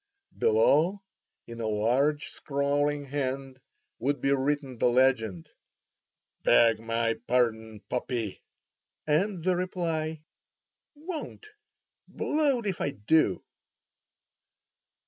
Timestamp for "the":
4.79-4.89, 9.43-9.55